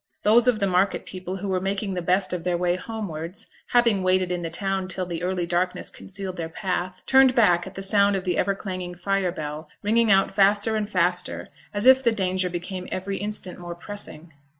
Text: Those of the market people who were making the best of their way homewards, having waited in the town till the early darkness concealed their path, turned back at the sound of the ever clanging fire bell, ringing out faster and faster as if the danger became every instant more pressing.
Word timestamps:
Those 0.23 0.47
of 0.47 0.57
the 0.57 0.65
market 0.65 1.05
people 1.05 1.35
who 1.35 1.47
were 1.47 1.59
making 1.61 1.93
the 1.93 2.01
best 2.01 2.33
of 2.33 2.43
their 2.43 2.57
way 2.57 2.75
homewards, 2.75 3.45
having 3.67 4.01
waited 4.01 4.31
in 4.31 4.41
the 4.41 4.49
town 4.49 4.87
till 4.87 5.05
the 5.05 5.21
early 5.21 5.45
darkness 5.45 5.91
concealed 5.91 6.37
their 6.37 6.49
path, 6.49 7.03
turned 7.05 7.35
back 7.35 7.67
at 7.67 7.75
the 7.75 7.83
sound 7.83 8.15
of 8.15 8.23
the 8.23 8.35
ever 8.35 8.55
clanging 8.55 8.95
fire 8.95 9.31
bell, 9.31 9.69
ringing 9.83 10.09
out 10.09 10.31
faster 10.31 10.75
and 10.75 10.89
faster 10.89 11.49
as 11.71 11.85
if 11.85 12.01
the 12.01 12.11
danger 12.11 12.49
became 12.49 12.87
every 12.91 13.17
instant 13.17 13.59
more 13.59 13.75
pressing. 13.75 14.33